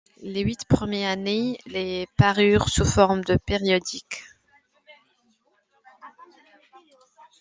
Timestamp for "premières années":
0.65-1.59